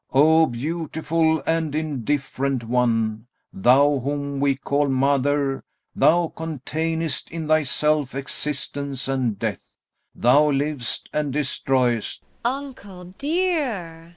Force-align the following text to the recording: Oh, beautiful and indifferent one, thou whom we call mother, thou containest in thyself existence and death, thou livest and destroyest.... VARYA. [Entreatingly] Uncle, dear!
Oh, 0.13 0.47
beautiful 0.47 1.43
and 1.45 1.75
indifferent 1.75 2.63
one, 2.63 3.27
thou 3.53 3.99
whom 3.99 4.39
we 4.39 4.55
call 4.55 4.89
mother, 4.89 5.63
thou 5.95 6.33
containest 6.35 7.29
in 7.29 7.47
thyself 7.47 8.15
existence 8.15 9.07
and 9.07 9.37
death, 9.37 9.75
thou 10.15 10.49
livest 10.49 11.07
and 11.13 11.31
destroyest.... 11.31 12.23
VARYA. 12.43 12.57
[Entreatingly] 12.57 12.67
Uncle, 12.67 13.05
dear! 13.19 14.09